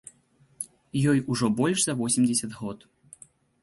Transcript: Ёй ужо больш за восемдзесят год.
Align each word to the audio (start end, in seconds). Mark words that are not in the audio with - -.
Ёй 1.11 1.19
ужо 1.31 1.45
больш 1.59 1.79
за 1.87 1.93
восемдзесят 2.01 2.51
год. 2.61 2.79